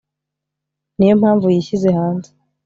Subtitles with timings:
[0.97, 2.29] niyo mpamvu yishyize hanze